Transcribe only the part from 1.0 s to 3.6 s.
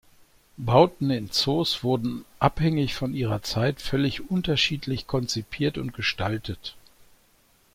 in Zoos wurden abhängig von ihrer